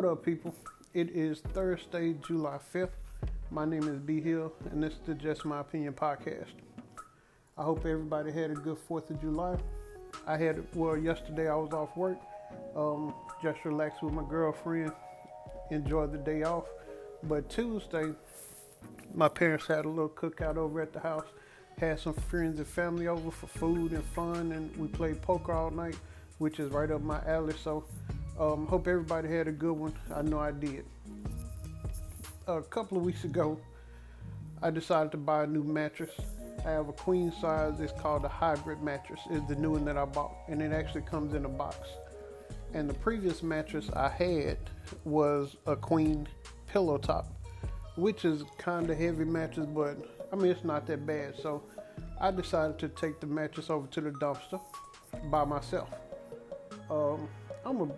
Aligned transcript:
What 0.00 0.12
up, 0.12 0.24
people? 0.24 0.54
It 0.94 1.10
is 1.10 1.40
Thursday, 1.52 2.14
July 2.26 2.58
5th. 2.72 2.88
My 3.50 3.66
name 3.66 3.86
is 3.86 3.98
B 3.98 4.18
Hill, 4.18 4.50
and 4.70 4.82
this 4.82 4.94
is 4.94 5.00
the 5.04 5.12
Just 5.12 5.44
My 5.44 5.60
Opinion 5.60 5.92
podcast. 5.92 6.54
I 7.58 7.64
hope 7.64 7.80
everybody 7.80 8.32
had 8.32 8.50
a 8.50 8.54
good 8.54 8.78
4th 8.88 9.10
of 9.10 9.20
July. 9.20 9.58
I 10.26 10.38
had, 10.38 10.64
well, 10.74 10.96
yesterday 10.96 11.50
I 11.50 11.54
was 11.54 11.74
off 11.74 11.94
work, 11.98 12.16
um, 12.74 13.12
just 13.42 13.62
relaxed 13.66 14.02
with 14.02 14.14
my 14.14 14.24
girlfriend, 14.26 14.90
enjoyed 15.70 16.12
the 16.12 16.18
day 16.18 16.44
off. 16.44 16.64
But 17.24 17.50
Tuesday, 17.50 18.14
my 19.14 19.28
parents 19.28 19.66
had 19.66 19.84
a 19.84 19.88
little 19.90 20.08
cookout 20.08 20.56
over 20.56 20.80
at 20.80 20.94
the 20.94 21.00
house, 21.00 21.26
had 21.76 22.00
some 22.00 22.14
friends 22.14 22.58
and 22.58 22.66
family 22.66 23.06
over 23.06 23.30
for 23.30 23.48
food 23.48 23.92
and 23.92 24.04
fun, 24.04 24.52
and 24.52 24.74
we 24.78 24.88
played 24.88 25.20
poker 25.20 25.52
all 25.52 25.70
night, 25.70 25.98
which 26.38 26.58
is 26.58 26.72
right 26.72 26.90
up 26.90 27.02
my 27.02 27.20
alley. 27.26 27.54
So, 27.62 27.84
um, 28.40 28.66
hope 28.66 28.88
everybody 28.88 29.28
had 29.28 29.48
a 29.48 29.52
good 29.52 29.74
one. 29.74 29.92
I 30.14 30.22
know 30.22 30.40
I 30.40 30.50
did. 30.50 30.86
A 32.46 32.62
couple 32.62 32.96
of 32.96 33.04
weeks 33.04 33.24
ago, 33.24 33.60
I 34.62 34.70
decided 34.70 35.12
to 35.12 35.18
buy 35.18 35.44
a 35.44 35.46
new 35.46 35.62
mattress. 35.62 36.10
I 36.64 36.70
have 36.70 36.88
a 36.88 36.92
queen 36.92 37.32
size. 37.38 37.80
It's 37.80 37.92
called 37.92 38.24
a 38.24 38.28
hybrid 38.28 38.82
mattress. 38.82 39.20
It's 39.30 39.46
the 39.46 39.54
new 39.54 39.72
one 39.72 39.84
that 39.84 39.98
I 39.98 40.06
bought, 40.06 40.32
and 40.48 40.62
it 40.62 40.72
actually 40.72 41.02
comes 41.02 41.34
in 41.34 41.44
a 41.44 41.48
box. 41.48 41.76
And 42.72 42.88
the 42.88 42.94
previous 42.94 43.42
mattress 43.42 43.90
I 43.94 44.08
had 44.08 44.58
was 45.04 45.56
a 45.66 45.76
queen 45.76 46.26
pillow 46.66 46.96
top, 46.96 47.26
which 47.96 48.24
is 48.24 48.44
kind 48.56 48.88
of 48.88 48.96
heavy 48.96 49.24
mattress, 49.24 49.66
but 49.66 49.96
I 50.32 50.36
mean 50.36 50.50
it's 50.50 50.64
not 50.64 50.86
that 50.86 51.04
bad. 51.04 51.34
So 51.40 51.62
I 52.20 52.30
decided 52.30 52.78
to 52.78 52.88
take 52.88 53.20
the 53.20 53.26
mattress 53.26 53.68
over 53.70 53.86
to 53.88 54.00
the 54.00 54.10
dumpster 54.10 54.60
by 55.30 55.44
myself. 55.44 55.90
Um, 56.90 57.28
I'm 57.64 57.80
a 57.82 57.88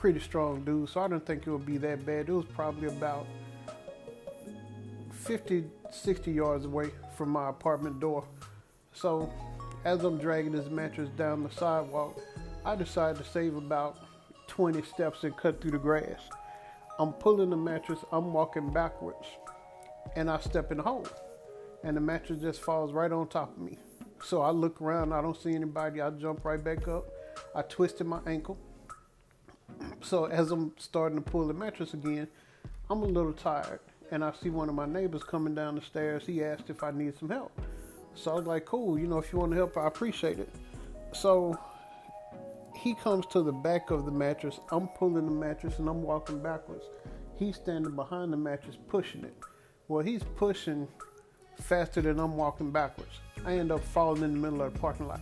pretty 0.00 0.20
strong 0.20 0.64
dude, 0.64 0.88
so 0.88 1.00
I 1.00 1.08
didn't 1.08 1.26
think 1.26 1.46
it 1.46 1.50
would 1.50 1.66
be 1.66 1.78
that 1.78 2.04
bad. 2.06 2.28
It 2.28 2.32
was 2.32 2.46
probably 2.54 2.88
about 2.88 3.26
50, 5.12 5.64
60 5.90 6.32
yards 6.32 6.64
away 6.64 6.90
from 7.16 7.30
my 7.30 7.48
apartment 7.48 8.00
door. 8.00 8.24
So 8.92 9.32
as 9.84 10.04
I'm 10.04 10.18
dragging 10.18 10.52
this 10.52 10.70
mattress 10.70 11.08
down 11.16 11.42
the 11.42 11.50
sidewalk, 11.50 12.18
I 12.64 12.74
decided 12.74 13.22
to 13.22 13.30
save 13.30 13.56
about 13.56 13.98
20 14.46 14.82
steps 14.82 15.24
and 15.24 15.36
cut 15.36 15.60
through 15.60 15.72
the 15.72 15.78
grass. 15.78 16.20
I'm 16.98 17.12
pulling 17.12 17.50
the 17.50 17.56
mattress, 17.56 17.98
I'm 18.12 18.32
walking 18.32 18.72
backwards, 18.72 19.26
and 20.16 20.30
I 20.30 20.38
step 20.38 20.70
in 20.70 20.78
the 20.78 20.82
hole. 20.82 21.06
And 21.82 21.96
the 21.96 22.00
mattress 22.00 22.40
just 22.40 22.62
falls 22.62 22.92
right 22.92 23.12
on 23.12 23.28
top 23.28 23.54
of 23.56 23.62
me. 23.62 23.78
So 24.22 24.40
I 24.40 24.50
look 24.50 24.80
around, 24.80 25.12
I 25.12 25.20
don't 25.20 25.36
see 25.36 25.54
anybody, 25.54 26.00
I 26.00 26.10
jump 26.10 26.44
right 26.44 26.62
back 26.62 26.88
up. 26.88 27.04
I 27.54 27.62
twisted 27.62 28.06
my 28.06 28.20
ankle. 28.26 28.56
So 30.04 30.26
as 30.26 30.50
I'm 30.50 30.72
starting 30.76 31.16
to 31.16 31.22
pull 31.22 31.46
the 31.46 31.54
mattress 31.54 31.94
again, 31.94 32.28
I'm 32.90 33.02
a 33.02 33.06
little 33.06 33.32
tired. 33.32 33.80
And 34.10 34.22
I 34.22 34.32
see 34.32 34.50
one 34.50 34.68
of 34.68 34.74
my 34.74 34.84
neighbors 34.84 35.22
coming 35.22 35.54
down 35.54 35.76
the 35.76 35.80
stairs. 35.80 36.26
He 36.26 36.44
asked 36.44 36.68
if 36.68 36.82
I 36.82 36.90
need 36.90 37.18
some 37.18 37.30
help. 37.30 37.58
So 38.14 38.32
I 38.32 38.34
was 38.34 38.46
like, 38.46 38.66
cool, 38.66 38.98
you 38.98 39.06
know, 39.06 39.18
if 39.18 39.32
you 39.32 39.38
want 39.38 39.52
to 39.52 39.56
help, 39.56 39.76
I 39.78 39.86
appreciate 39.86 40.38
it. 40.38 40.48
So 41.12 41.58
he 42.76 42.94
comes 42.94 43.24
to 43.26 43.42
the 43.42 43.52
back 43.52 43.90
of 43.90 44.04
the 44.04 44.10
mattress. 44.10 44.60
I'm 44.70 44.88
pulling 44.88 45.24
the 45.24 45.32
mattress 45.32 45.78
and 45.78 45.88
I'm 45.88 46.02
walking 46.02 46.42
backwards. 46.42 46.84
He's 47.36 47.56
standing 47.56 47.96
behind 47.96 48.32
the 48.32 48.36
mattress 48.36 48.76
pushing 48.88 49.24
it. 49.24 49.34
Well, 49.88 50.04
he's 50.04 50.22
pushing 50.36 50.86
faster 51.62 52.02
than 52.02 52.20
I'm 52.20 52.36
walking 52.36 52.70
backwards. 52.70 53.20
I 53.46 53.54
end 53.54 53.72
up 53.72 53.82
falling 53.82 54.22
in 54.22 54.32
the 54.32 54.38
middle 54.38 54.62
of 54.62 54.74
the 54.74 54.78
parking 54.78 55.08
lot 55.08 55.20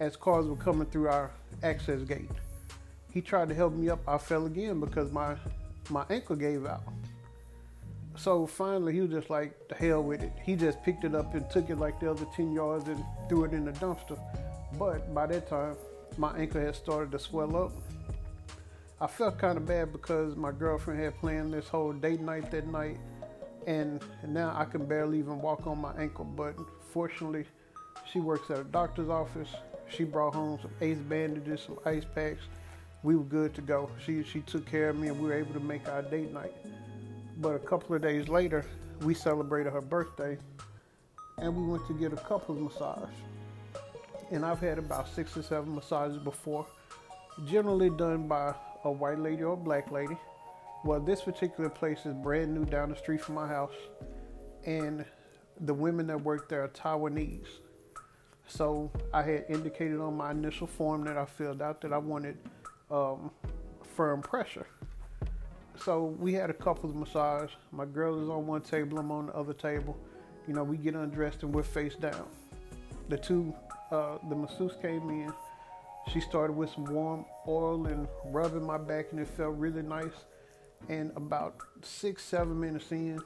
as 0.00 0.16
cars 0.16 0.46
were 0.46 0.56
coming 0.56 0.86
through 0.86 1.08
our 1.08 1.30
access 1.62 2.00
gate. 2.02 2.30
He 3.14 3.20
tried 3.20 3.48
to 3.48 3.54
help 3.54 3.72
me 3.72 3.88
up. 3.88 4.00
I 4.08 4.18
fell 4.18 4.46
again 4.46 4.80
because 4.80 5.12
my 5.12 5.36
my 5.88 6.04
ankle 6.10 6.34
gave 6.34 6.66
out. 6.66 6.82
So 8.16 8.46
finally, 8.46 8.92
he 8.92 9.00
was 9.00 9.10
just 9.10 9.30
like, 9.30 9.68
the 9.68 9.74
hell 9.74 10.02
with 10.02 10.22
it. 10.22 10.32
He 10.42 10.56
just 10.56 10.82
picked 10.82 11.04
it 11.04 11.14
up 11.14 11.34
and 11.34 11.48
took 11.50 11.70
it 11.70 11.78
like 11.78 11.98
the 12.00 12.10
other 12.10 12.26
10 12.36 12.52
yards 12.52 12.88
and 12.88 13.04
threw 13.28 13.44
it 13.44 13.52
in 13.52 13.64
the 13.64 13.72
dumpster. 13.72 14.18
But 14.78 15.12
by 15.12 15.26
that 15.26 15.48
time, 15.48 15.76
my 16.16 16.36
ankle 16.38 16.60
had 16.60 16.76
started 16.76 17.10
to 17.12 17.18
swell 17.18 17.56
up. 17.56 17.72
I 19.00 19.08
felt 19.08 19.38
kind 19.38 19.58
of 19.58 19.66
bad 19.66 19.92
because 19.92 20.36
my 20.36 20.52
girlfriend 20.52 21.00
had 21.00 21.18
planned 21.18 21.52
this 21.52 21.68
whole 21.68 21.92
date 21.92 22.20
night 22.20 22.50
that 22.52 22.68
night, 22.68 22.98
and 23.66 24.00
now 24.26 24.54
I 24.56 24.64
can 24.64 24.86
barely 24.86 25.18
even 25.18 25.40
walk 25.40 25.66
on 25.66 25.80
my 25.80 25.92
ankle. 25.96 26.24
But 26.24 26.54
fortunately, 26.92 27.46
she 28.10 28.20
works 28.20 28.50
at 28.50 28.58
a 28.58 28.64
doctor's 28.64 29.08
office. 29.08 29.50
She 29.88 30.04
brought 30.04 30.34
home 30.34 30.58
some 30.62 30.70
ace 30.80 30.98
bandages, 30.98 31.62
some 31.62 31.78
ice 31.84 32.04
packs. 32.14 32.42
We 33.04 33.14
were 33.14 33.22
good 33.22 33.54
to 33.54 33.60
go. 33.60 33.88
She 34.04 34.24
she 34.24 34.40
took 34.40 34.66
care 34.66 34.88
of 34.88 34.98
me, 34.98 35.08
and 35.08 35.20
we 35.20 35.28
were 35.28 35.34
able 35.34 35.54
to 35.54 35.60
make 35.60 35.88
our 35.88 36.02
date 36.02 36.32
night. 36.32 36.54
But 37.40 37.54
a 37.54 37.60
couple 37.60 37.94
of 37.94 38.02
days 38.02 38.28
later, 38.28 38.66
we 39.02 39.14
celebrated 39.14 39.72
her 39.72 39.80
birthday, 39.80 40.36
and 41.38 41.54
we 41.54 41.70
went 41.70 41.86
to 41.86 41.94
get 41.94 42.12
a 42.12 42.16
couples 42.16 42.58
massage 42.58 43.10
and 44.30 44.44
I've 44.44 44.60
had 44.60 44.78
about 44.78 45.08
six 45.08 45.36
or 45.36 45.42
seven 45.42 45.74
massages 45.74 46.18
before, 46.18 46.66
generally 47.46 47.90
done 47.90 48.26
by 48.26 48.54
a 48.84 48.90
white 48.90 49.18
lady 49.18 49.42
or 49.42 49.54
a 49.54 49.56
black 49.56 49.90
lady. 49.90 50.16
Well, 50.84 51.00
this 51.00 51.22
particular 51.22 51.70
place 51.70 52.04
is 52.04 52.14
brand 52.14 52.54
new 52.54 52.64
down 52.64 52.90
the 52.90 52.96
street 52.96 53.20
from 53.20 53.36
my 53.36 53.48
house, 53.48 53.74
and 54.64 55.04
the 55.60 55.74
women 55.74 56.06
that 56.08 56.20
work 56.20 56.48
there 56.48 56.62
are 56.62 56.68
Taiwanese. 56.68 57.46
So 58.46 58.90
I 59.12 59.22
had 59.22 59.46
indicated 59.48 60.00
on 60.00 60.16
my 60.16 60.32
initial 60.32 60.66
form 60.66 61.04
that 61.04 61.16
I 61.16 61.24
filled 61.24 61.62
out 61.62 61.80
that 61.80 61.92
I 61.92 61.98
wanted 61.98 62.36
um, 62.94 63.30
firm 63.96 64.22
pressure. 64.22 64.66
So 65.84 66.04
we 66.18 66.32
had 66.32 66.50
a 66.50 66.54
couples 66.54 66.94
massage. 66.94 67.50
My 67.72 67.84
girl 67.84 68.22
is 68.22 68.28
on 68.28 68.46
one 68.46 68.62
table, 68.62 68.98
I'm 68.98 69.10
on 69.10 69.26
the 69.26 69.34
other 69.34 69.52
table. 69.52 69.96
You 70.46 70.54
know, 70.54 70.62
we 70.62 70.76
get 70.76 70.94
undressed 70.94 71.42
and 71.42 71.52
we're 71.52 71.62
face 71.62 71.96
down. 71.96 72.26
The 73.08 73.18
two 73.18 73.54
uh, 73.90 74.18
the 74.28 74.36
masseuse 74.36 74.76
came 74.80 75.08
in. 75.10 75.32
She 76.12 76.20
started 76.20 76.52
with 76.54 76.70
some 76.70 76.84
warm 76.84 77.24
oil 77.48 77.86
and 77.86 78.06
rubbing 78.26 78.64
my 78.64 78.78
back, 78.78 79.06
and 79.10 79.20
it 79.20 79.28
felt 79.28 79.56
really 79.56 79.82
nice. 79.82 80.12
And 80.88 81.12
about 81.16 81.56
six, 81.82 82.22
seven 82.22 82.60
minutes 82.60 82.92
in, 82.92 83.20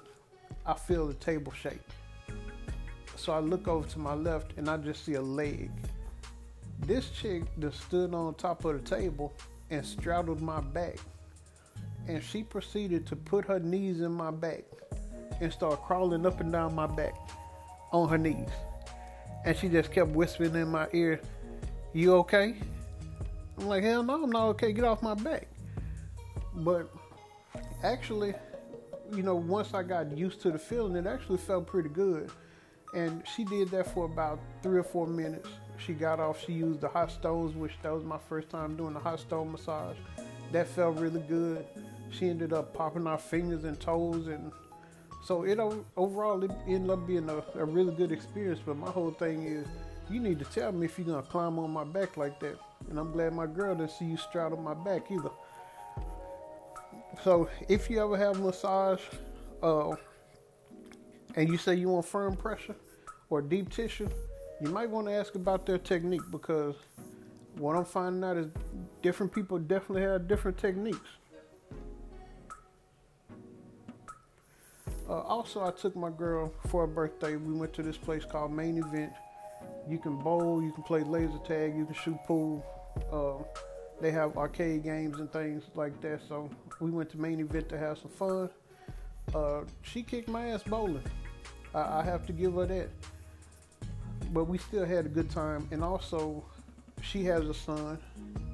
I 0.64 0.74
feel 0.74 1.06
the 1.06 1.14
table 1.14 1.52
shake. 1.52 1.80
So 3.16 3.32
I 3.32 3.40
look 3.40 3.66
over 3.66 3.88
to 3.88 3.98
my 3.98 4.14
left, 4.14 4.52
and 4.56 4.68
I 4.68 4.76
just 4.76 5.04
see 5.04 5.14
a 5.14 5.22
leg. 5.22 5.70
This 6.80 7.10
chick 7.10 7.42
just 7.58 7.80
stood 7.82 8.14
on 8.14 8.34
top 8.34 8.64
of 8.64 8.80
the 8.80 8.96
table 8.96 9.32
and 9.70 9.84
straddled 9.84 10.40
my 10.40 10.60
back. 10.60 10.96
And 12.06 12.22
she 12.22 12.42
proceeded 12.42 13.06
to 13.08 13.16
put 13.16 13.44
her 13.46 13.58
knees 13.58 14.00
in 14.00 14.12
my 14.12 14.30
back 14.30 14.64
and 15.40 15.52
start 15.52 15.82
crawling 15.82 16.24
up 16.26 16.40
and 16.40 16.50
down 16.50 16.74
my 16.74 16.86
back 16.86 17.14
on 17.92 18.08
her 18.08 18.18
knees 18.18 18.48
and 19.44 19.56
she 19.56 19.68
just 19.68 19.90
kept 19.92 20.10
whispering 20.10 20.54
in 20.54 20.68
my 20.68 20.86
ear, 20.92 21.20
"You 21.92 22.16
okay?" 22.16 22.56
I'm 23.56 23.66
like, 23.66 23.82
"Hell 23.82 24.02
no, 24.02 24.22
I'm 24.24 24.30
not 24.30 24.48
okay. 24.48 24.72
Get 24.72 24.84
off 24.84 25.02
my 25.02 25.14
back." 25.14 25.48
But 26.54 26.88
actually, 27.82 28.34
you 29.12 29.22
know, 29.22 29.36
once 29.36 29.74
I 29.74 29.82
got 29.82 30.16
used 30.16 30.42
to 30.42 30.50
the 30.50 30.58
feeling, 30.58 30.96
it 30.96 31.06
actually 31.06 31.38
felt 31.38 31.66
pretty 31.66 31.88
good. 31.88 32.30
And 32.94 33.26
she 33.26 33.44
did 33.44 33.70
that 33.70 33.86
for 33.86 34.06
about 34.06 34.40
three 34.62 34.78
or 34.78 34.82
four 34.82 35.06
minutes. 35.06 35.48
She 35.84 35.92
got 35.92 36.20
off. 36.20 36.44
She 36.44 36.52
used 36.52 36.80
the 36.80 36.88
hot 36.88 37.10
stones, 37.10 37.54
which 37.54 37.72
that 37.82 37.92
was 37.92 38.04
my 38.04 38.18
first 38.28 38.50
time 38.50 38.76
doing 38.76 38.94
the 38.94 39.00
hot 39.00 39.20
stone 39.20 39.52
massage. 39.52 39.96
That 40.52 40.66
felt 40.66 40.98
really 40.98 41.20
good. 41.20 41.64
She 42.10 42.28
ended 42.28 42.52
up 42.52 42.74
popping 42.74 43.06
our 43.06 43.18
fingers 43.18 43.64
and 43.64 43.78
toes 43.78 44.28
and 44.28 44.50
so 45.24 45.42
it 45.42 45.58
overall 45.96 46.42
it 46.42 46.50
ended 46.66 46.90
up 46.90 47.06
being 47.06 47.28
a, 47.28 47.42
a 47.58 47.64
really 47.64 47.94
good 47.94 48.12
experience. 48.12 48.60
But 48.64 48.76
my 48.76 48.90
whole 48.90 49.10
thing 49.10 49.44
is, 49.44 49.66
you 50.08 50.20
need 50.20 50.38
to 50.38 50.44
tell 50.46 50.72
me 50.72 50.86
if 50.86 50.98
you're 50.98 51.06
gonna 51.06 51.22
climb 51.22 51.58
on 51.58 51.70
my 51.70 51.84
back 51.84 52.16
like 52.16 52.40
that. 52.40 52.58
And 52.88 52.98
I'm 52.98 53.12
glad 53.12 53.34
my 53.34 53.46
girl 53.46 53.74
didn't 53.74 53.90
see 53.90 54.06
you 54.06 54.16
straddle 54.16 54.58
my 54.58 54.74
back 54.74 55.10
either. 55.10 55.30
So 57.22 57.48
if 57.68 57.90
you 57.90 58.02
ever 58.02 58.16
have 58.16 58.38
a 58.38 58.42
massage, 58.42 59.02
uh, 59.62 59.96
and 61.34 61.48
you 61.48 61.58
say 61.58 61.74
you 61.74 61.88
want 61.88 62.06
firm 62.06 62.36
pressure 62.36 62.76
or 63.28 63.42
deep 63.42 63.70
tissue, 63.70 64.08
you 64.60 64.70
might 64.70 64.90
want 64.90 65.06
to 65.06 65.12
ask 65.12 65.34
about 65.34 65.66
their 65.66 65.78
technique 65.78 66.22
because 66.30 66.74
what 67.56 67.76
I'm 67.76 67.84
finding 67.84 68.24
out 68.24 68.36
is 68.36 68.46
different 69.02 69.32
people 69.32 69.58
definitely 69.58 70.02
have 70.02 70.26
different 70.28 70.58
techniques. 70.58 71.08
Uh, 75.08 75.20
also, 75.20 75.64
I 75.64 75.70
took 75.70 75.96
my 75.96 76.10
girl 76.10 76.52
for 76.68 76.82
her 76.82 76.86
birthday. 76.86 77.36
We 77.36 77.54
went 77.54 77.72
to 77.74 77.82
this 77.82 77.96
place 77.96 78.24
called 78.24 78.52
Main 78.52 78.78
Event. 78.78 79.12
You 79.88 79.98
can 79.98 80.16
bowl, 80.16 80.62
you 80.62 80.70
can 80.72 80.82
play 80.82 81.02
laser 81.02 81.38
tag, 81.46 81.74
you 81.74 81.86
can 81.86 81.94
shoot 81.94 82.18
pool. 82.26 82.64
Uh, 83.10 83.42
they 84.02 84.10
have 84.10 84.36
arcade 84.36 84.84
games 84.84 85.18
and 85.18 85.32
things 85.32 85.64
like 85.74 85.98
that. 86.02 86.20
So 86.28 86.50
we 86.80 86.90
went 86.90 87.08
to 87.10 87.18
Main 87.18 87.40
Event 87.40 87.68
to 87.70 87.78
have 87.78 87.98
some 87.98 88.10
fun. 88.10 88.50
Uh, 89.34 89.62
she 89.82 90.02
kicked 90.02 90.28
my 90.28 90.48
ass 90.50 90.62
bowling. 90.62 91.02
I, 91.74 92.00
I 92.00 92.02
have 92.02 92.26
to 92.26 92.32
give 92.32 92.54
her 92.54 92.66
that. 92.66 92.88
But 94.32 94.44
we 94.44 94.58
still 94.58 94.84
had 94.84 95.06
a 95.06 95.08
good 95.08 95.30
time. 95.30 95.68
And 95.70 95.82
also, 95.82 96.44
she 97.02 97.24
has 97.24 97.48
a 97.48 97.54
son, 97.54 97.98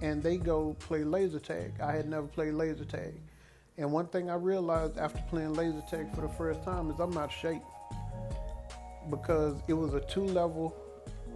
and 0.03 0.23
they 0.23 0.37
go 0.37 0.77
play 0.81 1.05
laser 1.05 1.41
tag. 1.41 1.73
I 1.83 1.93
had 1.93 2.09
never 2.09 2.27
played 2.27 2.55
laser 2.55 2.85
tag. 2.85 3.15
And 3.77 3.93
one 3.93 4.07
thing 4.07 4.31
I 4.31 4.35
realized 4.35 4.99
after 4.99 5.21
playing 5.29 5.55
laser 5.55 5.83
tag 5.91 6.15
for 6.15 6.21
the 6.21 6.29
first 6.29 6.63
time 6.63 6.91
is 6.91 7.01
I'm 7.01 7.17
out 7.19 7.25
of 7.25 7.33
shape 7.33 7.63
because 9.11 9.57
it 9.69 9.73
was 9.73 9.95
a 9.95 10.01
two 10.01 10.25
level 10.25 10.75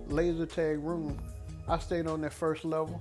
laser 0.06 0.46
tag 0.46 0.78
room. 0.78 1.18
I 1.66 1.78
stayed 1.78 2.06
on 2.06 2.20
that 2.22 2.32
first 2.32 2.64
level. 2.64 3.00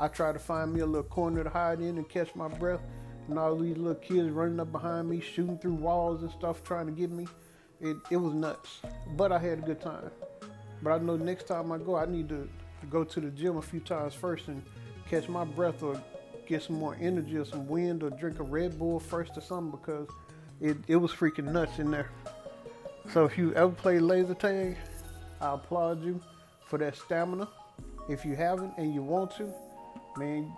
I 0.00 0.08
tried 0.08 0.32
to 0.32 0.38
find 0.38 0.72
me 0.72 0.80
a 0.80 0.86
little 0.86 1.02
corner 1.02 1.44
to 1.44 1.50
hide 1.50 1.80
in 1.80 1.98
and 1.98 2.08
catch 2.08 2.34
my 2.34 2.48
breath. 2.48 2.80
And 3.28 3.38
all 3.38 3.56
these 3.56 3.76
little 3.76 3.94
kids 3.94 4.30
running 4.30 4.58
up 4.58 4.72
behind 4.72 5.10
me, 5.10 5.20
shooting 5.20 5.58
through 5.58 5.74
walls 5.74 6.22
and 6.22 6.30
stuff, 6.30 6.64
trying 6.64 6.86
to 6.86 6.92
get 6.92 7.10
me. 7.10 7.26
It, 7.80 7.96
it 8.10 8.16
was 8.16 8.32
nuts. 8.32 8.80
But 9.16 9.32
I 9.32 9.38
had 9.38 9.58
a 9.58 9.62
good 9.62 9.80
time. 9.80 10.10
But 10.82 10.92
I 10.92 10.98
know 10.98 11.16
next 11.16 11.46
time 11.46 11.72
I 11.72 11.78
go, 11.78 11.96
I 11.96 12.06
need 12.06 12.28
to 12.28 12.48
go 12.90 13.04
to 13.04 13.20
the 13.20 13.30
gym 13.30 13.56
a 13.56 13.62
few 13.62 13.80
times 13.80 14.14
first 14.14 14.48
and 14.48 14.62
catch 15.08 15.28
my 15.28 15.44
breath 15.44 15.82
or 15.82 16.00
get 16.46 16.62
some 16.62 16.76
more 16.76 16.96
energy 17.00 17.36
or 17.36 17.44
some 17.44 17.66
wind 17.68 18.02
or 18.02 18.10
drink 18.10 18.38
a 18.38 18.42
Red 18.42 18.78
Bull 18.78 19.00
first 19.00 19.32
or 19.36 19.40
something 19.40 19.78
because 19.78 20.08
it, 20.60 20.76
it 20.86 20.96
was 20.96 21.12
freaking 21.12 21.52
nuts 21.52 21.78
in 21.78 21.90
there. 21.90 22.10
So 23.12 23.24
if 23.24 23.36
you 23.36 23.54
ever 23.54 23.72
play 23.72 23.98
laser 23.98 24.34
tag, 24.34 24.76
I 25.40 25.54
applaud 25.54 26.04
you 26.04 26.20
for 26.66 26.78
that 26.78 26.96
stamina. 26.96 27.48
If 28.08 28.24
you 28.24 28.36
haven't 28.36 28.74
and 28.76 28.94
you 28.94 29.02
want 29.02 29.32
to, 29.36 29.52
man, 30.16 30.52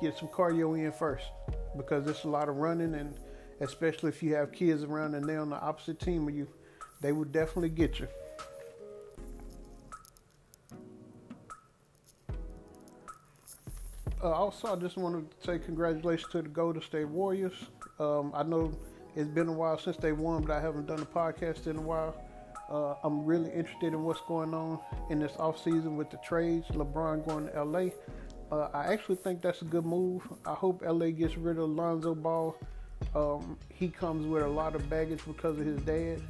get 0.00 0.16
some 0.18 0.28
cardio 0.28 0.78
in 0.78 0.92
first 0.92 1.26
because 1.76 2.06
it's 2.06 2.24
a 2.24 2.28
lot 2.28 2.48
of 2.48 2.56
running 2.56 2.94
and 2.94 3.14
especially 3.60 4.10
if 4.10 4.22
you 4.22 4.34
have 4.34 4.52
kids 4.52 4.82
around 4.84 5.14
and 5.14 5.28
they're 5.28 5.40
on 5.40 5.50
the 5.50 5.60
opposite 5.60 6.00
team 6.00 6.28
of 6.28 6.34
you, 6.34 6.46
they 7.00 7.12
will 7.12 7.24
definitely 7.24 7.70
get 7.70 7.98
you. 7.98 8.08
Uh, 14.24 14.30
also, 14.30 14.74
I 14.74 14.76
just 14.76 14.96
want 14.96 15.30
to 15.30 15.46
say 15.46 15.58
congratulations 15.58 16.32
to 16.32 16.40
the 16.40 16.48
Golden 16.48 16.80
State 16.80 17.04
Warriors. 17.04 17.52
Um, 18.00 18.32
I 18.34 18.42
know 18.42 18.72
it's 19.14 19.28
been 19.28 19.48
a 19.48 19.52
while 19.52 19.78
since 19.78 19.98
they 19.98 20.12
won, 20.12 20.40
but 20.44 20.52
I 20.52 20.62
haven't 20.62 20.86
done 20.86 21.00
a 21.00 21.04
podcast 21.04 21.66
in 21.66 21.76
a 21.76 21.80
while. 21.82 22.16
Uh, 22.70 22.94
I'm 23.04 23.26
really 23.26 23.52
interested 23.52 23.92
in 23.92 24.02
what's 24.02 24.22
going 24.22 24.54
on 24.54 24.80
in 25.10 25.18
this 25.18 25.32
offseason 25.32 25.96
with 25.96 26.10
the 26.10 26.16
trades. 26.26 26.66
LeBron 26.68 27.28
going 27.28 27.48
to 27.48 27.64
LA. 27.64 27.90
Uh, 28.50 28.70
I 28.72 28.94
actually 28.94 29.16
think 29.16 29.42
that's 29.42 29.60
a 29.60 29.66
good 29.66 29.84
move. 29.84 30.22
I 30.46 30.54
hope 30.54 30.82
LA 30.82 31.10
gets 31.10 31.36
rid 31.36 31.58
of 31.58 31.68
Lonzo 31.68 32.14
Ball. 32.14 32.56
Um, 33.14 33.58
he 33.68 33.88
comes 33.88 34.26
with 34.26 34.42
a 34.42 34.48
lot 34.48 34.74
of 34.74 34.88
baggage 34.88 35.20
because 35.26 35.58
of 35.58 35.66
his 35.66 35.82
dad. 35.82 36.22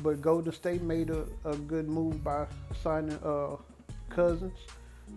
But 0.00 0.22
Golden 0.22 0.52
State 0.52 0.82
made 0.82 1.10
a, 1.10 1.26
a 1.44 1.56
good 1.56 1.88
move 1.88 2.22
by 2.22 2.46
signing 2.84 3.18
uh, 3.24 3.56
Cousins. 4.10 4.56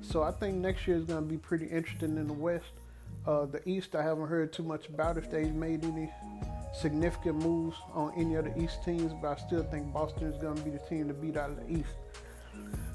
So 0.01 0.23
I 0.23 0.31
think 0.31 0.55
next 0.55 0.87
year 0.87 0.97
is 0.97 1.05
going 1.05 1.23
to 1.23 1.29
be 1.29 1.37
pretty 1.37 1.65
interesting 1.65 2.17
in 2.17 2.27
the 2.27 2.33
West. 2.33 2.65
Uh, 3.25 3.45
the 3.45 3.67
East, 3.67 3.95
I 3.95 4.03
haven't 4.03 4.27
heard 4.27 4.53
too 4.53 4.63
much 4.63 4.87
about 4.87 5.17
if 5.17 5.31
they've 5.31 5.53
made 5.53 5.83
any 5.83 6.11
significant 6.73 7.43
moves 7.43 7.77
on 7.93 8.13
any 8.15 8.35
of 8.35 8.45
the 8.45 8.61
East 8.61 8.83
teams, 8.83 9.13
but 9.21 9.29
I 9.29 9.35
still 9.47 9.63
think 9.63 9.91
Boston 9.91 10.31
is 10.31 10.39
going 10.41 10.55
to 10.55 10.61
be 10.61 10.69
the 10.69 10.79
team 10.79 11.07
to 11.07 11.13
beat 11.13 11.37
out 11.37 11.49
of 11.49 11.57
the 11.57 11.79
East. 11.79 11.95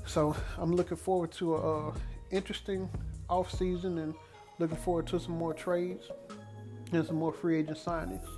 So 0.07 0.37
I'm 0.59 0.75
looking 0.75 0.97
forward 0.97 1.33
to 1.33 1.57
a, 1.57 1.93
interesting 2.31 2.89
off 3.29 3.53
season 3.53 3.99
and 3.99 4.15
looking 4.59 4.77
forward 4.77 5.07
to 5.09 5.19
some 5.19 5.37
more 5.37 5.55
trades 5.55 6.05
and 6.93 7.07
some 7.07 7.17
more 7.17 7.33
free 7.33 7.59
agent 7.59 7.79
signings. 7.79 8.29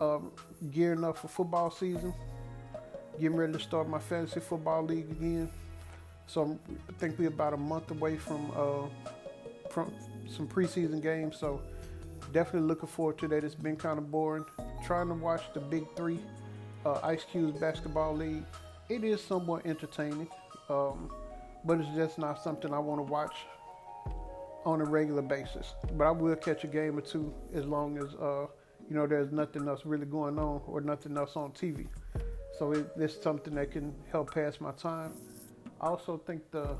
Um, 0.00 0.32
gearing 0.72 1.04
up 1.04 1.18
for 1.18 1.28
football 1.28 1.70
season, 1.70 2.12
getting 3.20 3.36
ready 3.36 3.52
to 3.52 3.60
start 3.60 3.88
my 3.88 4.00
fantasy 4.00 4.40
football 4.40 4.84
league 4.84 5.10
again. 5.10 5.48
So 6.32 6.58
I 6.88 6.92
think 6.92 7.18
we're 7.18 7.28
about 7.28 7.52
a 7.52 7.58
month 7.58 7.90
away 7.90 8.16
from 8.16 8.50
uh, 8.56 9.10
from 9.68 9.92
some 10.34 10.48
preseason 10.48 11.02
games. 11.02 11.36
So 11.36 11.60
definitely 12.32 12.68
looking 12.68 12.88
forward 12.88 13.18
to 13.18 13.28
that. 13.28 13.44
It's 13.44 13.54
been 13.54 13.76
kind 13.76 13.98
of 13.98 14.10
boring. 14.10 14.46
Trying 14.82 15.08
to 15.08 15.14
watch 15.14 15.42
the 15.52 15.60
Big 15.60 15.84
Three, 15.94 16.20
uh, 16.86 17.00
Ice 17.02 17.26
Cube's 17.30 17.60
basketball 17.60 18.16
league. 18.16 18.44
It 18.88 19.04
is 19.04 19.22
somewhat 19.22 19.66
entertaining, 19.66 20.28
um, 20.70 21.10
but 21.66 21.80
it's 21.80 21.94
just 21.94 22.18
not 22.18 22.42
something 22.42 22.72
I 22.72 22.78
want 22.78 23.06
to 23.06 23.12
watch 23.12 23.34
on 24.64 24.80
a 24.80 24.84
regular 24.84 25.22
basis. 25.22 25.74
But 25.98 26.06
I 26.06 26.12
will 26.12 26.36
catch 26.36 26.64
a 26.64 26.66
game 26.66 26.96
or 26.96 27.02
two 27.02 27.34
as 27.52 27.66
long 27.66 27.98
as 27.98 28.14
uh, 28.14 28.46
you 28.88 28.96
know 28.96 29.06
there's 29.06 29.32
nothing 29.32 29.68
else 29.68 29.82
really 29.84 30.06
going 30.06 30.38
on 30.38 30.62
or 30.66 30.80
nothing 30.80 31.14
else 31.18 31.36
on 31.36 31.50
TV. 31.50 31.88
So 32.58 32.72
it, 32.72 32.86
it's 32.96 33.22
something 33.22 33.54
that 33.56 33.70
can 33.70 33.94
help 34.10 34.32
pass 34.32 34.62
my 34.62 34.72
time. 34.72 35.12
I 35.82 35.88
also 35.88 36.16
think 36.26 36.50
the 36.50 36.76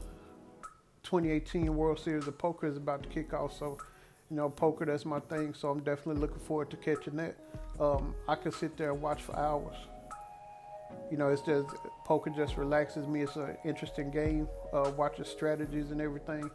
2018 1.03 1.75
World 1.77 1.99
Series 1.99 2.27
of 2.29 2.39
Poker 2.39 2.67
is 2.67 2.77
about 2.77 3.03
to 3.03 3.09
kick 3.09 3.35
off. 3.35 3.59
So 3.59 3.79
you 4.33 4.37
know, 4.37 4.49
poker 4.49 4.87
that's 4.87 5.05
my 5.05 5.21
thing. 5.21 5.53
So 5.53 5.69
I'm 5.69 5.81
definitely 5.81 6.23
looking 6.23 6.39
forward 6.39 6.71
to 6.71 6.77
catching 6.79 7.17
that. 7.17 7.37
Um, 7.79 8.15
I 8.27 8.35
could 8.35 8.55
sit 8.55 8.79
there 8.79 8.91
and 8.91 9.03
watch 9.03 9.21
for 9.21 9.37
hours. 9.37 9.77
You 11.11 11.19
know, 11.19 11.29
it's 11.29 11.43
just 11.43 11.69
poker 12.07 12.31
just 12.31 12.57
relaxes 12.57 13.07
me. 13.07 13.21
It's 13.21 13.37
an 13.37 13.59
interesting 13.63 14.11
game. 14.11 14.49
Uh, 14.73 14.91
watching 14.97 15.27
strategies 15.27 15.91
and 15.91 16.01
everything. 16.01 16.51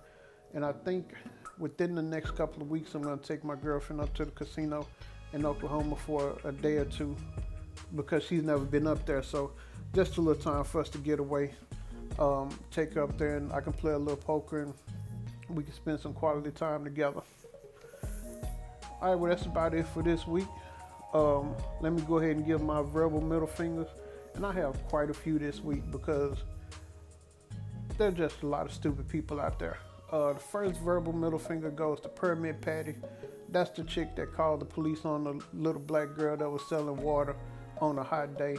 And 0.56 0.66
I 0.66 0.72
think 0.72 1.14
within 1.60 1.94
the 1.94 2.02
next 2.02 2.32
couple 2.32 2.64
of 2.64 2.70
weeks, 2.72 2.96
I'm 2.96 3.04
going 3.04 3.20
to 3.20 3.26
take 3.26 3.44
my 3.44 3.56
girlfriend 3.56 4.02
up 4.02 4.12
to 4.16 4.26
the 4.26 4.32
casino 4.32 4.88
in 5.34 5.46
Oklahoma 5.46 5.98
for 5.98 6.36
a 6.46 6.52
day 6.52 6.78
or 6.78 6.86
two 6.86 7.16
because 7.96 8.24
she's 8.24 8.42
never 8.42 8.66
been 8.66 8.88
up 8.88 9.06
there. 9.06 9.22
So 9.22 9.52
just 9.94 10.18
a 10.18 10.22
little 10.22 10.42
time 10.42 10.64
for 10.64 10.82
us 10.82 10.90
to 10.90 10.98
get 10.98 11.20
away. 11.20 11.54
Um, 12.20 12.50
take 12.72 12.94
her 12.94 13.04
up 13.04 13.18
there 13.18 13.38
and 13.38 13.52
I 13.54 13.62
can 13.62 13.74
play 13.74 13.94
a 13.94 13.98
little 13.98 14.18
poker 14.18 14.64
and 14.64 14.74
we 15.50 15.64
can 15.64 15.74
spend 15.74 16.00
some 16.00 16.14
quality 16.14 16.52
time 16.52 16.84
together. 16.84 17.22
All 19.02 19.10
right, 19.10 19.16
well, 19.16 19.30
that's 19.30 19.46
about 19.46 19.74
it 19.76 19.88
for 19.88 20.02
this 20.02 20.26
week. 20.26 20.48
Um, 21.14 21.56
let 21.82 21.94
me 21.94 22.02
go 22.02 22.18
ahead 22.18 22.36
and 22.36 22.46
give 22.46 22.62
my 22.62 22.82
verbal 22.82 23.22
middle 23.22 23.48
fingers. 23.48 23.88
And 24.34 24.46
I 24.46 24.52
have 24.54 24.76
quite 24.88 25.10
a 25.10 25.14
few 25.14 25.38
this 25.40 25.62
week 25.62 25.90
because 25.92 26.38
there's 27.98 28.16
just 28.16 28.42
a 28.42 28.48
lot 28.48 28.66
of 28.66 28.74
stupid 28.74 29.08
people 29.08 29.40
out 29.40 29.60
there. 29.60 29.78
Uh, 30.12 30.34
the 30.34 30.40
first 30.40 30.80
verbal 30.82 31.14
middle 31.14 31.40
finger 31.40 31.70
goes 31.70 32.00
to 32.02 32.10
Permit 32.10 32.62
Patty. 32.62 32.96
That's 33.50 33.70
the 33.72 33.84
chick 33.84 34.16
that 34.16 34.34
called 34.34 34.62
the 34.62 34.66
police 34.66 35.06
on 35.06 35.24
the 35.24 35.42
little 35.54 35.82
black 35.82 36.16
girl 36.16 36.38
that 36.38 36.50
was 36.50 36.62
selling 36.68 36.98
water 36.98 37.36
on 37.80 37.98
a 37.98 38.04
hot 38.04 38.38
day. 38.38 38.58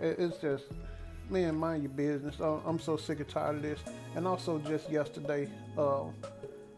It's 0.00 0.38
just, 0.38 0.64
man, 1.30 1.56
mind 1.56 1.82
your 1.82 1.92
business. 1.92 2.36
I'm 2.40 2.78
so 2.78 2.96
sick 2.96 3.20
and 3.20 3.28
tired 3.28 3.56
of 3.56 3.62
this. 3.62 3.80
And 4.14 4.26
also, 4.26 4.58
just 4.58 4.90
yesterday, 4.90 5.48
uh, 5.76 6.04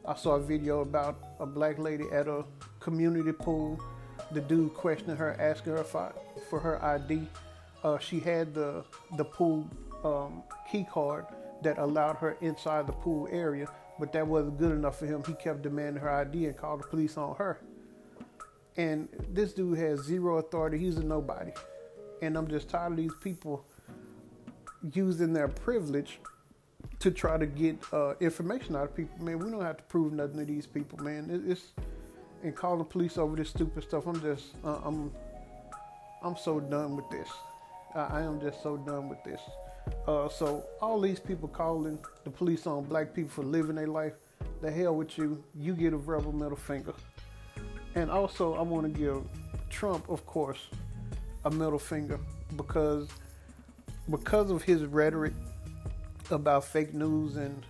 I 0.04 0.14
saw 0.14 0.37
a 0.37 0.40
video 0.40 0.81
about 0.81 1.19
a 1.40 1.46
black 1.46 1.78
lady 1.78 2.04
at 2.12 2.28
a 2.28 2.44
community 2.81 3.32
pool. 3.32 3.81
The 4.32 4.41
dude 4.41 4.74
questioning 4.74 5.17
her, 5.17 5.36
asking 5.41 5.72
her 5.74 5.84
for, 5.84 6.12
for 6.48 6.58
her 6.60 6.82
ID. 6.84 7.26
Uh, 7.84 7.98
she 7.98 8.19
had 8.19 8.55
the 8.55 8.84
the 9.17 9.24
pool 9.24 9.69
um, 10.03 10.43
key 10.70 10.84
card, 10.91 11.26
that 11.62 11.79
allowed 11.79 12.17
her 12.17 12.36
inside 12.41 12.86
the 12.86 12.93
pool 12.93 13.29
area, 13.31 13.67
but 13.98 14.12
that 14.12 14.26
wasn't 14.26 14.58
good 14.58 14.72
enough 14.72 14.98
for 14.98 15.06
him. 15.06 15.22
He 15.26 15.34
kept 15.34 15.62
demanding 15.62 16.03
her 16.03 16.10
ID 16.10 16.46
and 16.46 16.56
called 16.56 16.82
the 16.82 16.86
police 16.86 17.17
on 17.17 17.36
her. 17.36 17.60
And 18.76 19.08
this 19.31 19.53
dude 19.53 19.79
has 19.79 20.00
zero 20.00 20.38
authority. 20.38 20.79
He's 20.79 20.96
a 20.96 21.05
nobody. 21.05 21.53
And 22.20 22.36
I'm 22.36 22.46
just 22.46 22.69
tired 22.69 22.93
of 22.93 22.96
these 22.98 23.15
people 23.22 23.65
using 24.94 25.32
their 25.32 25.48
privilege 25.48 26.19
to 26.98 27.10
try 27.10 27.36
to 27.36 27.46
get 27.46 27.76
uh, 27.93 28.14
information 28.20 28.76
out 28.76 28.84
of 28.84 28.96
people. 28.96 29.24
Man, 29.24 29.38
we 29.38 29.50
don't 29.50 29.60
have 29.60 29.76
to 29.78 29.82
prove 29.84 30.12
nothing 30.12 30.38
to 30.38 30.44
these 30.44 30.66
people, 30.66 30.98
man. 31.02 31.44
It's 31.46 31.72
and 32.43 32.55
calling 32.55 32.78
the 32.78 32.84
police 32.84 33.19
over 33.19 33.36
this 33.36 33.50
stupid 33.50 33.82
stuff. 33.82 34.06
I'm 34.06 34.20
just, 34.20 34.46
uh, 34.64 34.78
I'm, 34.84 35.10
I'm 36.22 36.36
so 36.36 36.60
done 36.60 36.96
with 36.96 37.08
this. 37.10 37.28
I, 37.94 38.00
I 38.00 38.22
am 38.22 38.40
just 38.40 38.62
so 38.62 38.76
done 38.76 39.08
with 39.08 39.22
this. 39.24 39.40
Uh, 40.06 40.28
so 40.28 40.64
all 40.81 41.00
these 41.00 41.20
people 41.20 41.48
calling 41.48 41.98
the 42.24 42.31
police 42.31 42.66
on 42.66 42.84
black 42.84 43.14
people 43.14 43.31
for 43.31 43.43
living 43.43 43.76
their 43.76 43.86
life, 43.86 44.14
the 44.60 44.70
hell 44.70 44.94
with 44.96 45.16
you. 45.19 45.43
You 45.55 45.74
get 45.74 45.93
a 45.93 45.96
verbal 45.96 46.32
middle 46.32 46.56
finger. 46.56 46.94
And 47.94 48.10
also, 48.10 48.55
I 48.55 48.62
want 48.62 48.93
to 48.93 48.98
give 48.98 49.22
Trump, 49.70 50.08
of 50.08 50.26
course, 50.26 50.69
a 51.44 51.50
middle 51.50 51.78
finger 51.78 52.19
because 52.56 53.08
because 54.10 54.51
of 54.51 54.63
his 54.63 54.84
rhetoric 54.84 55.32
about 56.31 56.65
fake 56.65 56.94
news 56.94 57.36
and 57.36 57.65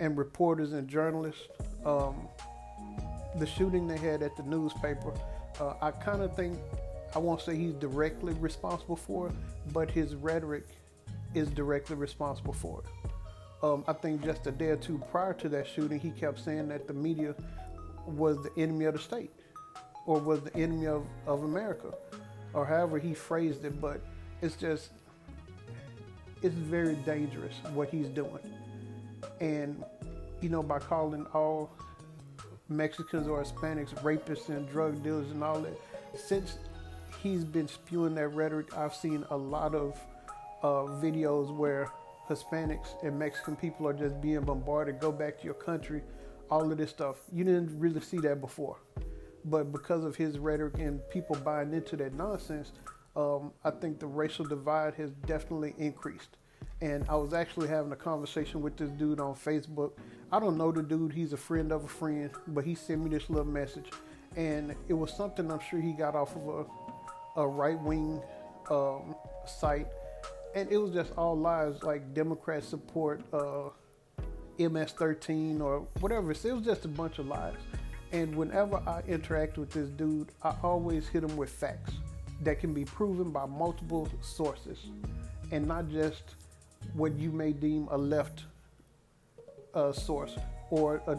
and 0.00 0.18
reporters 0.18 0.72
and 0.72 0.88
journalists. 0.88 1.48
Um, 1.84 2.28
the 3.38 3.46
shooting 3.46 3.86
they 3.86 3.98
had 3.98 4.22
at 4.22 4.36
the 4.36 4.42
newspaper, 4.42 5.12
uh, 5.60 5.74
I 5.80 5.90
kind 5.90 6.22
of 6.22 6.34
think 6.34 6.58
I 7.14 7.18
won't 7.18 7.40
say 7.40 7.56
he's 7.56 7.74
directly 7.74 8.34
responsible 8.34 8.96
for 8.96 9.28
it, 9.28 9.34
but 9.72 9.90
his 9.90 10.14
rhetoric 10.14 10.66
is 11.34 11.48
directly 11.48 11.96
responsible 11.96 12.52
for 12.52 12.82
it. 12.82 13.06
Um, 13.62 13.84
I 13.88 13.92
think 13.94 14.22
just 14.22 14.46
a 14.46 14.50
day 14.50 14.68
or 14.68 14.76
two 14.76 14.98
prior 15.10 15.32
to 15.34 15.48
that 15.50 15.66
shooting, 15.66 15.98
he 15.98 16.10
kept 16.10 16.38
saying 16.38 16.68
that 16.68 16.86
the 16.86 16.92
media 16.92 17.34
was 18.06 18.42
the 18.42 18.50
enemy 18.58 18.84
of 18.84 18.94
the 18.94 19.00
state 19.00 19.32
or 20.06 20.20
was 20.20 20.42
the 20.42 20.54
enemy 20.56 20.86
of, 20.86 21.04
of 21.26 21.42
America 21.42 21.94
or 22.52 22.66
however 22.66 22.98
he 22.98 23.14
phrased 23.14 23.64
it. 23.64 23.80
But 23.80 24.00
it's 24.42 24.56
just, 24.56 24.90
it's 26.42 26.54
very 26.54 26.94
dangerous 26.96 27.54
what 27.72 27.88
he's 27.88 28.08
doing. 28.08 28.40
And, 29.40 29.84
you 30.40 30.48
know, 30.48 30.62
by 30.62 30.78
calling 30.78 31.26
all 31.32 31.70
Mexicans 32.68 33.28
or 33.28 33.42
Hispanics, 33.42 33.94
rapists 34.02 34.48
and 34.48 34.68
drug 34.68 35.02
dealers 35.02 35.30
and 35.30 35.42
all 35.42 35.60
that. 35.60 35.78
Since 36.14 36.58
he's 37.22 37.44
been 37.44 37.68
spewing 37.68 38.14
that 38.16 38.28
rhetoric, 38.28 38.76
I've 38.76 38.94
seen 38.94 39.24
a 39.30 39.36
lot 39.36 39.74
of 39.74 39.98
uh, 40.62 40.90
videos 41.00 41.54
where 41.54 41.90
Hispanics 42.28 43.02
and 43.04 43.18
Mexican 43.18 43.56
people 43.56 43.86
are 43.86 43.92
just 43.92 44.20
being 44.20 44.40
bombarded. 44.40 44.98
Go 44.98 45.12
back 45.12 45.38
to 45.38 45.44
your 45.44 45.54
country, 45.54 46.02
all 46.50 46.70
of 46.70 46.76
this 46.76 46.90
stuff. 46.90 47.16
You 47.32 47.44
didn't 47.44 47.78
really 47.78 48.00
see 48.00 48.18
that 48.18 48.40
before, 48.40 48.78
but 49.44 49.72
because 49.72 50.04
of 50.04 50.16
his 50.16 50.38
rhetoric 50.38 50.78
and 50.78 51.00
people 51.10 51.36
buying 51.36 51.72
into 51.72 51.96
that 51.96 52.14
nonsense, 52.14 52.72
um, 53.16 53.52
I 53.64 53.70
think 53.70 53.98
the 53.98 54.06
racial 54.06 54.44
divide 54.44 54.94
has 54.94 55.10
definitely 55.26 55.74
increased. 55.78 56.36
And 56.82 57.06
I 57.08 57.16
was 57.16 57.32
actually 57.32 57.68
having 57.68 57.90
a 57.92 57.96
conversation 57.96 58.60
with 58.60 58.76
this 58.76 58.90
dude 58.90 59.20
on 59.20 59.34
Facebook. 59.34 59.92
I 60.30 60.38
don't 60.38 60.58
know 60.58 60.70
the 60.70 60.82
dude, 60.82 61.12
he's 61.12 61.32
a 61.32 61.36
friend 61.36 61.72
of 61.72 61.84
a 61.84 61.88
friend, 61.88 62.30
but 62.48 62.64
he 62.64 62.74
sent 62.74 63.02
me 63.02 63.10
this 63.10 63.30
little 63.30 63.46
message. 63.46 63.90
And 64.36 64.74
it 64.88 64.92
was 64.92 65.12
something 65.16 65.50
I'm 65.50 65.60
sure 65.60 65.80
he 65.80 65.92
got 65.92 66.14
off 66.14 66.36
of 66.36 66.66
a, 67.36 67.40
a 67.40 67.48
right 67.48 67.80
wing 67.80 68.20
um, 68.70 69.14
site. 69.46 69.86
And 70.54 70.70
it 70.70 70.76
was 70.76 70.92
just 70.92 71.12
all 71.16 71.36
lies 71.36 71.82
like 71.82 72.12
Democrats 72.12 72.68
support 72.68 73.22
uh, 73.32 73.70
MS 74.58 74.92
13 74.92 75.62
or 75.62 75.86
whatever. 76.00 76.32
It 76.32 76.44
was 76.44 76.64
just 76.64 76.84
a 76.84 76.88
bunch 76.88 77.18
of 77.18 77.26
lies. 77.26 77.56
And 78.12 78.36
whenever 78.36 78.76
I 78.86 79.02
interact 79.08 79.56
with 79.56 79.70
this 79.70 79.88
dude, 79.88 80.28
I 80.42 80.54
always 80.62 81.08
hit 81.08 81.24
him 81.24 81.36
with 81.36 81.50
facts 81.50 81.94
that 82.42 82.60
can 82.60 82.72
be 82.72 82.84
proven 82.84 83.30
by 83.30 83.46
multiple 83.46 84.08
sources 84.20 84.78
and 85.52 85.66
not 85.66 85.88
just 85.88 86.22
what 86.94 87.14
you 87.16 87.30
may 87.30 87.52
deem 87.52 87.88
a 87.90 87.96
left 87.96 88.44
uh, 89.74 89.92
source 89.92 90.36
or 90.70 91.02
a 91.06 91.16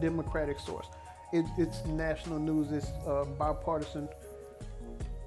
democratic 0.00 0.58
source. 0.58 0.86
It, 1.32 1.44
it's 1.56 1.84
national 1.86 2.38
news, 2.38 2.72
it's 2.72 2.90
uh, 3.06 3.24
bipartisan 3.38 4.08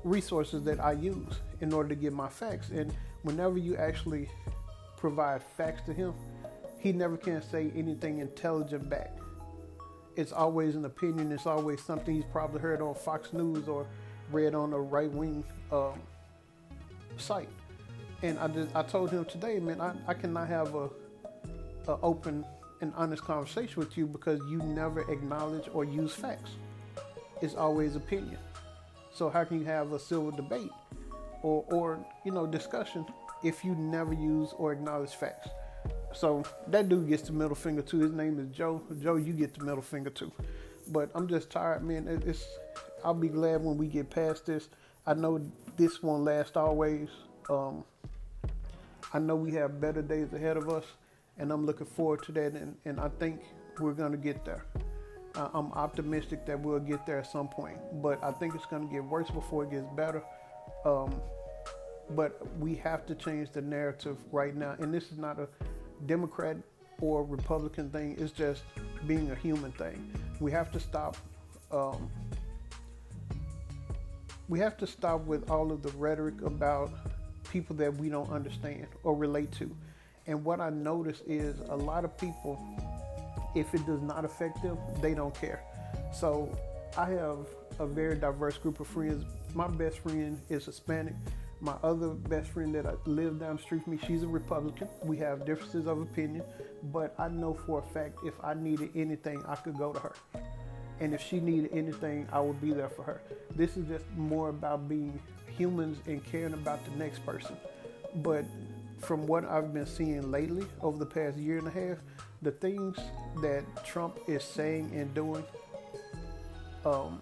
resources 0.04 0.64
that 0.64 0.80
I 0.80 0.94
use 0.94 1.40
in 1.62 1.74
order 1.74 1.90
to 1.90 1.96
get 1.96 2.14
my 2.14 2.28
facts. 2.28 2.70
And 2.70 2.94
whenever 3.24 3.58
you 3.58 3.76
actually 3.78 4.30
provide 4.98 5.44
facts 5.44 5.84
to 5.86 5.94
him, 5.94 6.14
he 6.80 6.92
never 6.92 7.18
can 7.18 7.42
say 7.42 7.72
anything 7.76 8.20
intelligent 8.20 8.90
back. 8.90 9.18
It's 10.16 10.32
always 10.32 10.76
an 10.76 10.86
opinion, 10.86 11.32
it's 11.32 11.46
always 11.46 11.82
something 11.82 12.16
he's 12.16 12.26
probably 12.32 12.60
heard 12.60 12.82
on 12.82 12.96
Fox 12.96 13.32
News 13.32 13.68
or 13.68 13.88
read 14.32 14.56
on 14.56 14.74
a 14.74 14.80
right 14.80 15.12
wing 15.12 15.44
um, 15.72 16.00
site. 17.18 17.50
And 18.24 18.38
I 18.40 18.48
just 18.48 18.76
I 18.76 18.84
told 18.84 19.12
him 19.12 19.26
today, 19.26 19.60
man, 19.60 19.82
I, 19.82 19.94
I 20.08 20.14
cannot 20.14 20.48
have 20.48 20.76
a, 20.76 20.90
a 21.88 21.98
open 22.04 22.46
and 22.82 22.94
honest 22.96 23.24
conversation 23.24 23.80
with 23.80 23.98
you 23.98 24.08
because 24.08 24.40
you 24.50 24.58
never 24.58 25.02
acknowledge 25.12 25.68
or 25.74 25.84
use 25.84 26.14
facts. 26.14 26.52
It's 27.42 27.56
always 27.56 27.96
opinion. 27.96 28.38
So 29.14 29.30
how 29.30 29.44
can 29.44 29.60
you 29.60 29.66
have 29.66 29.92
a 29.92 30.00
civil 30.00 30.32
debate 30.32 30.72
or 31.42 31.66
or 31.70 32.00
you 32.24 32.32
know 32.32 32.46
discussion 32.46 33.06
if 33.44 33.66
you 33.66 33.76
never 33.76 34.14
use 34.14 34.54
or 34.58 34.72
acknowledge 34.72 35.12
facts? 35.12 35.50
So 36.14 36.44
that 36.68 36.90
dude 36.90 37.08
gets 37.08 37.24
the 37.24 37.34
middle 37.34 37.56
finger 37.56 37.82
too. 37.82 38.00
His 38.00 38.12
name 38.12 38.40
is 38.40 38.56
Joe. 38.56 38.82
Joe, 39.02 39.16
you 39.16 39.34
get 39.34 39.54
the 39.54 39.64
middle 39.64 39.82
finger 39.82 40.10
too. 40.10 40.32
But 40.88 41.10
I'm 41.16 41.28
just 41.28 41.50
tired, 41.50 41.84
man. 41.84 42.08
It's 42.08 42.46
I'll 43.04 43.14
be 43.14 43.30
glad 43.30 43.64
when 43.64 43.78
we 43.78 43.88
get 43.88 44.10
past 44.10 44.46
this. 44.46 44.70
I 45.06 45.14
know 45.14 45.42
this 45.78 46.04
won't 46.04 46.24
last 46.24 46.58
always. 46.58 47.10
Um, 47.50 47.84
I 49.14 49.20
know 49.20 49.36
we 49.36 49.52
have 49.54 49.82
better 49.82 50.02
days 50.02 50.32
ahead 50.34 50.58
of 50.58 50.70
us, 50.70 50.86
and 51.38 51.52
I'm 51.52 51.66
looking 51.66 51.88
forward 51.88 52.24
to 52.24 52.32
that. 52.34 52.54
And, 52.54 52.76
and 52.86 53.00
I 53.00 53.10
think 53.20 53.42
we're 53.80 53.94
going 53.94 54.12
to 54.12 54.18
get 54.18 54.46
there. 54.46 54.66
Uh, 55.36 55.50
I'm 55.54 55.72
optimistic 55.74 56.46
that 56.46 56.60
we'll 56.60 56.80
get 56.80 57.06
there 57.06 57.20
at 57.20 57.32
some 57.32 57.48
point, 57.48 57.78
but 58.02 58.24
I 58.24 58.32
think 58.32 58.54
it's 58.54 58.66
going 58.66 58.88
to 58.88 58.94
get 58.94 59.04
worse 59.04 59.30
before 59.30 59.64
it 59.64 59.72
gets 59.72 59.88
better. 59.96 60.24
Um, 60.86 61.22
but 62.12 62.46
we 62.60 62.76
have 62.76 63.06
to 63.06 63.16
change 63.16 63.52
the 63.52 63.62
narrative 63.62 64.18
right 64.32 64.56
now. 64.56 64.76
And 64.80 64.94
this 64.94 65.12
is 65.12 65.18
not 65.18 65.40
a 65.40 65.48
Democrat 66.06 66.58
or 67.00 67.24
Republican 67.24 67.90
thing, 67.90 68.16
it's 68.20 68.32
just 68.32 68.64
being 69.08 69.32
a 69.32 69.36
human 69.36 69.72
thing. 69.72 70.14
We 70.40 70.52
have 70.52 70.72
to 70.72 70.80
stop. 70.80 71.18
Um, 71.72 72.10
we 74.52 74.60
have 74.60 74.76
to 74.76 74.86
stop 74.86 75.22
with 75.22 75.50
all 75.50 75.72
of 75.72 75.82
the 75.82 75.90
rhetoric 75.92 76.42
about 76.42 76.92
people 77.50 77.74
that 77.74 77.96
we 77.96 78.10
don't 78.10 78.30
understand 78.30 78.86
or 79.02 79.16
relate 79.16 79.50
to. 79.54 79.74
And 80.28 80.44
what 80.44 80.60
I 80.60 80.70
notice 80.70 81.22
is 81.26 81.62
a 81.70 81.76
lot 81.76 82.04
of 82.04 82.18
people, 82.18 82.60
if 83.56 83.74
it 83.74 83.86
does 83.86 84.02
not 84.02 84.26
affect 84.26 84.62
them, 84.62 84.78
they 85.02 85.14
don't 85.14 85.34
care. 85.34 85.64
So 86.14 86.54
I 86.98 87.06
have 87.12 87.48
a 87.80 87.88
very 87.88 88.18
diverse 88.18 88.58
group 88.58 88.82
of 88.82 88.88
friends. 88.88 89.24
My 89.56 89.70
best 89.70 90.00
friend 90.00 90.38
is 90.50 90.66
Hispanic. 90.66 91.16
My 91.62 91.76
other 91.82 92.10
best 92.10 92.50
friend 92.50 92.76
that 92.76 92.86
I 92.86 92.96
live 93.06 93.40
down 93.40 93.56
the 93.56 93.62
street 93.62 93.86
from 93.86 93.94
me, 93.94 94.00
she's 94.06 94.24
a 94.24 94.28
Republican. 94.28 94.90
We 95.06 95.16
have 95.20 95.46
differences 95.46 95.88
of 95.88 96.02
opinion, 96.02 96.44
but 96.92 97.16
I 97.18 97.30
know 97.30 97.54
for 97.54 97.80
a 97.80 97.94
fact 97.94 98.18
if 98.26 98.34
I 98.44 98.54
needed 98.54 98.90
anything, 98.96 99.42
I 99.48 99.56
could 99.56 99.78
go 99.78 99.94
to 99.94 100.00
her 100.00 100.14
and 101.02 101.16
if 101.16 101.22
she 101.22 101.40
needed 101.40 101.72
anything, 101.74 102.28
I 102.32 102.40
would 102.40 102.62
be 102.62 102.72
there 102.72 102.88
for 102.88 103.02
her. 103.04 103.22
This 103.56 103.76
is 103.76 103.88
just 103.88 104.06
more 104.16 104.50
about 104.50 104.88
being 104.88 105.20
humans 105.48 105.98
and 106.06 106.24
caring 106.24 106.54
about 106.54 106.86
the 106.86 106.92
next 106.92 107.26
person. 107.26 107.58
But 108.18 108.46
from 109.00 109.26
what 109.26 109.44
I've 109.44 109.74
been 109.74 109.88
seeing 109.88 110.32
lately 110.32 110.66
over 110.80 111.00
the 111.00 111.06
past 111.06 111.38
year 111.38 111.58
and 111.58 111.68
a 111.68 111.72
half, 111.72 111.98
the 112.44 112.52
things 112.52 112.98
that 113.42 113.64
Trump 113.84 114.20
is 114.28 114.44
saying 114.44 114.92
and 114.94 115.12
doing 115.16 115.44
um, 116.86 117.20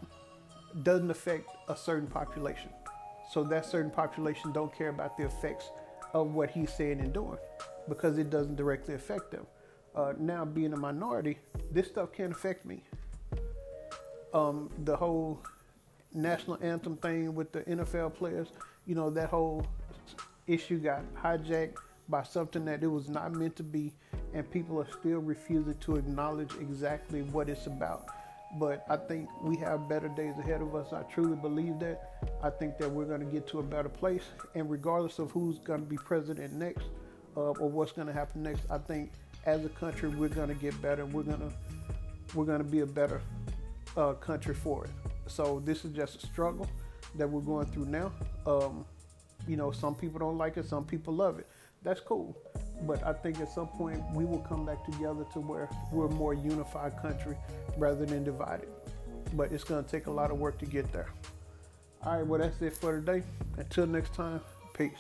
doesn't 0.83 1.09
affect 1.09 1.49
a 1.69 1.75
certain 1.75 2.07
population. 2.07 2.69
So 3.31 3.45
that 3.45 3.65
certain 3.65 3.91
population 3.91 4.51
don't 4.51 4.75
care 4.77 4.89
about 4.89 5.17
the 5.17 5.23
effects 5.25 5.69
of 6.13 6.33
what 6.33 6.49
he's 6.49 6.73
saying 6.73 6.99
and 6.99 7.13
doing 7.13 7.37
because 7.87 8.17
it 8.17 8.29
doesn't 8.29 8.57
directly 8.57 8.95
affect 8.95 9.31
them. 9.31 9.47
Uh, 9.95 10.13
now, 10.17 10.43
being 10.43 10.73
a 10.73 10.77
minority, 10.77 11.39
this 11.71 11.87
stuff 11.87 12.11
can't 12.11 12.31
affect 12.31 12.65
me 12.65 12.83
um, 14.33 14.69
the 14.85 14.95
whole 14.95 15.41
national 16.13 16.57
anthem 16.61 16.97
thing 16.97 17.35
with 17.35 17.51
the 17.51 17.61
NFL 17.61 18.15
players, 18.15 18.49
you 18.85 18.95
know, 18.95 19.09
that 19.09 19.29
whole 19.29 19.65
issue 20.47 20.79
got 20.79 21.01
hijacked 21.15 21.75
by 22.07 22.23
something 22.23 22.65
that 22.65 22.83
it 22.83 22.87
was 22.87 23.07
not 23.07 23.33
meant 23.33 23.55
to 23.55 23.63
be, 23.63 23.93
and 24.33 24.49
people 24.49 24.79
are 24.79 24.87
still 24.99 25.19
refusing 25.19 25.75
to 25.81 25.95
acknowledge 25.95 26.51
exactly 26.59 27.21
what 27.21 27.49
it's 27.49 27.67
about. 27.67 28.07
But 28.57 28.83
I 28.89 28.97
think 28.97 29.29
we 29.43 29.57
have 29.57 29.87
better 29.87 30.07
days 30.07 30.33
ahead 30.39 30.61
of 30.61 30.73
us. 30.73 30.91
I 30.91 31.03
truly 31.03 31.35
believe 31.35 31.77
that. 31.79 32.13
I 32.41 32.49
think 32.49 32.79
that 32.79 32.89
we're 32.89 33.05
going 33.05 33.19
to 33.19 33.27
get 33.27 33.47
to 33.49 33.59
a 33.59 33.63
better 33.63 33.89
place. 33.89 34.23
And 34.55 34.71
regardless 34.71 35.19
of 35.19 35.29
who's 35.29 35.59
going 35.59 35.81
to 35.81 35.85
be 35.85 35.97
president 35.97 36.53
next 36.53 36.85
uh, 37.37 37.51
or 37.51 37.69
what's 37.69 37.91
going 37.91 38.07
to 38.07 38.13
happen 38.13 38.41
next, 38.41 38.63
I 38.71 38.79
think 38.79 39.11
as 39.45 39.63
a 39.65 39.69
country 39.69 40.09
we're 40.09 40.29
going 40.29 40.49
to 40.49 40.55
get 40.55 40.79
better. 40.81 41.05
We're 41.05 41.23
going 41.23 41.39
to 41.39 41.51
we're 42.35 42.45
going 42.45 42.59
to 42.59 42.63
be 42.63 42.79
a 42.79 42.85
better 42.85 43.21
uh, 43.97 44.13
country 44.13 44.53
for 44.53 44.85
it. 44.85 44.91
So 45.27 45.61
this 45.63 45.85
is 45.85 45.93
just 45.93 46.23
a 46.23 46.27
struggle 46.27 46.67
that 47.15 47.29
we're 47.29 47.41
going 47.41 47.67
through 47.67 47.85
now. 47.85 48.11
Um, 48.45 48.85
you 49.47 49.55
know, 49.55 49.71
some 49.71 49.95
people 49.95 50.19
don't 50.19 50.37
like 50.37 50.57
it, 50.57 50.65
some 50.65 50.85
people 50.85 51.13
love 51.13 51.39
it. 51.39 51.47
That's 51.81 51.99
cool. 51.99 52.37
But 52.83 53.05
I 53.05 53.13
think 53.13 53.39
at 53.39 53.49
some 53.49 53.67
point 53.67 54.01
we 54.13 54.25
will 54.25 54.39
come 54.39 54.65
back 54.65 54.83
together 54.85 55.25
to 55.33 55.39
where 55.39 55.69
we're 55.91 56.07
a 56.07 56.11
more 56.11 56.33
unified 56.33 57.01
country 57.01 57.35
rather 57.77 58.05
than 58.05 58.23
divided. 58.23 58.69
But 59.33 59.51
it's 59.51 59.63
going 59.63 59.83
to 59.83 59.89
take 59.89 60.07
a 60.07 60.11
lot 60.11 60.31
of 60.31 60.39
work 60.39 60.57
to 60.59 60.65
get 60.65 60.91
there. 60.91 61.09
All 62.03 62.17
right, 62.17 62.25
well, 62.25 62.39
that's 62.39 62.61
it 62.61 62.75
for 62.77 62.95
today. 62.95 63.23
Until 63.57 63.85
next 63.85 64.13
time, 64.13 64.41
peace. 64.73 64.91